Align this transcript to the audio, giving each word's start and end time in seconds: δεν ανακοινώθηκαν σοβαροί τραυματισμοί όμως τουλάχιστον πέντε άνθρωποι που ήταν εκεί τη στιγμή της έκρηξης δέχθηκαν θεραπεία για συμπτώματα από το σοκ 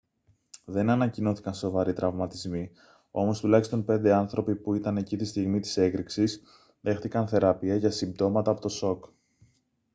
δεν 0.65 0.89
ανακοινώθηκαν 0.89 1.53
σοβαροί 1.53 1.93
τραυματισμοί 1.93 2.71
όμως 3.11 3.39
τουλάχιστον 3.39 3.85
πέντε 3.85 4.13
άνθρωποι 4.13 4.55
που 4.55 4.73
ήταν 4.73 4.97
εκεί 4.97 5.17
τη 5.17 5.25
στιγμή 5.25 5.59
της 5.59 5.77
έκρηξης 5.77 6.41
δέχθηκαν 6.81 7.27
θεραπεία 7.27 7.75
για 7.75 7.91
συμπτώματα 7.91 8.51
από 8.51 8.61
το 8.61 8.69
σοκ 8.69 9.05